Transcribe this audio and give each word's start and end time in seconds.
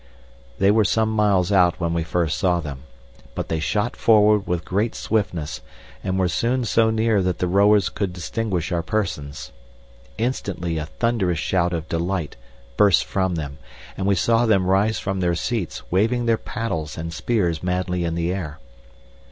They 0.57 0.71
were 0.71 0.83
some 0.83 1.11
miles 1.11 1.51
out 1.51 1.79
when 1.79 1.93
we 1.93 2.01
first 2.03 2.39
saw 2.39 2.59
them, 2.59 2.79
but 3.35 3.49
they 3.49 3.59
shot 3.59 3.95
forward 3.95 4.47
with 4.47 4.65
great 4.65 4.95
swiftness, 4.95 5.61
and 6.03 6.17
were 6.17 6.27
soon 6.27 6.65
so 6.65 6.89
near 6.89 7.21
that 7.21 7.37
the 7.37 7.45
rowers 7.47 7.87
could 7.89 8.11
distinguish 8.11 8.71
our 8.71 8.81
persons. 8.81 9.51
Instantly 10.17 10.79
a 10.79 10.87
thunderous 10.87 11.37
shout 11.37 11.71
of 11.71 11.87
delight 11.87 12.35
burst 12.77 13.05
from 13.05 13.35
them, 13.35 13.59
and 13.95 14.07
we 14.07 14.15
saw 14.15 14.47
them 14.47 14.65
rise 14.65 14.97
from 14.97 15.19
their 15.19 15.35
seats, 15.35 15.83
waving 15.91 16.25
their 16.25 16.35
paddles 16.35 16.97
and 16.97 17.13
spears 17.13 17.61
madly 17.61 18.03
in 18.03 18.15
the 18.15 18.33
air. 18.33 18.57